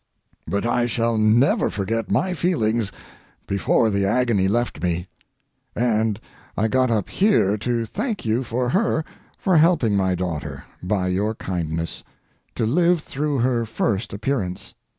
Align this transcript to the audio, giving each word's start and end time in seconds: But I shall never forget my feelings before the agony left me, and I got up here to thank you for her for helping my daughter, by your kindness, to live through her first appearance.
But 0.47 0.65
I 0.65 0.87
shall 0.87 1.15
never 1.15 1.69
forget 1.69 2.09
my 2.09 2.33
feelings 2.33 2.91
before 3.45 3.91
the 3.91 4.03
agony 4.03 4.47
left 4.47 4.81
me, 4.81 5.07
and 5.75 6.19
I 6.57 6.67
got 6.69 6.89
up 6.89 7.07
here 7.07 7.55
to 7.59 7.85
thank 7.85 8.25
you 8.25 8.41
for 8.43 8.69
her 8.69 9.05
for 9.37 9.57
helping 9.57 9.95
my 9.95 10.15
daughter, 10.15 10.63
by 10.81 11.09
your 11.09 11.35
kindness, 11.35 12.03
to 12.55 12.65
live 12.65 12.99
through 13.03 13.41
her 13.41 13.63
first 13.63 14.11
appearance. 14.11 14.73